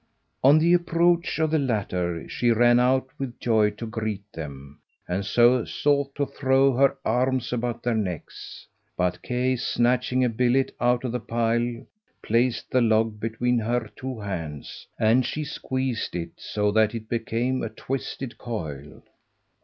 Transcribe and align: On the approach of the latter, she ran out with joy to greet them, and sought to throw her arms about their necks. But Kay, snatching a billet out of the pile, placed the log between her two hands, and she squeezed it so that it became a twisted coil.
On 0.43 0.57
the 0.57 0.73
approach 0.73 1.37
of 1.37 1.51
the 1.51 1.59
latter, 1.59 2.27
she 2.27 2.49
ran 2.49 2.79
out 2.79 3.07
with 3.19 3.39
joy 3.39 3.69
to 3.69 3.85
greet 3.85 4.23
them, 4.33 4.79
and 5.07 5.23
sought 5.23 6.15
to 6.15 6.25
throw 6.25 6.73
her 6.73 6.97
arms 7.05 7.53
about 7.53 7.83
their 7.83 7.93
necks. 7.93 8.65
But 8.97 9.21
Kay, 9.21 9.55
snatching 9.57 10.23
a 10.23 10.27
billet 10.29 10.75
out 10.81 11.03
of 11.03 11.11
the 11.11 11.19
pile, 11.19 11.85
placed 12.23 12.71
the 12.71 12.81
log 12.81 13.19
between 13.19 13.59
her 13.59 13.91
two 13.95 14.19
hands, 14.19 14.87
and 14.97 15.23
she 15.23 15.43
squeezed 15.43 16.15
it 16.15 16.31
so 16.35 16.71
that 16.71 16.95
it 16.95 17.07
became 17.07 17.61
a 17.61 17.69
twisted 17.69 18.39
coil. 18.39 19.03